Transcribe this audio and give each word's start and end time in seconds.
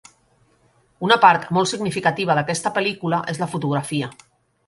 Una 1.07 1.17
part 1.25 1.43
molt 1.57 1.69
significativa 1.73 2.37
d'aquesta 2.39 2.71
pel·lícula 2.79 3.19
és 3.35 3.43
la 3.43 3.49
fotografia. 3.55 4.09